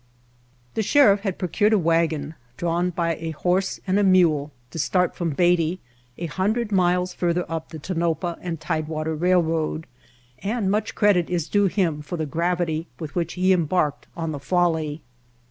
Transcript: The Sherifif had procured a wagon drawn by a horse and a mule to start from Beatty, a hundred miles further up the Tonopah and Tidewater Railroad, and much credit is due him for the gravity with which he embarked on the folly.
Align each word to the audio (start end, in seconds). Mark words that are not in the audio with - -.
The 0.73 0.81
Sherifif 0.81 1.19
had 1.19 1.37
procured 1.37 1.73
a 1.73 1.77
wagon 1.77 2.33
drawn 2.57 2.89
by 2.89 3.17
a 3.17 3.29
horse 3.37 3.79
and 3.85 3.99
a 3.99 4.03
mule 4.03 4.51
to 4.71 4.79
start 4.79 5.15
from 5.15 5.29
Beatty, 5.35 5.79
a 6.17 6.25
hundred 6.25 6.71
miles 6.71 7.13
further 7.13 7.45
up 7.47 7.69
the 7.69 7.77
Tonopah 7.77 8.37
and 8.41 8.59
Tidewater 8.59 9.13
Railroad, 9.13 9.85
and 10.39 10.71
much 10.71 10.95
credit 10.95 11.29
is 11.29 11.47
due 11.47 11.67
him 11.67 12.01
for 12.01 12.17
the 12.17 12.25
gravity 12.25 12.87
with 12.99 13.13
which 13.13 13.33
he 13.33 13.53
embarked 13.53 14.07
on 14.17 14.31
the 14.31 14.39
folly. 14.39 15.03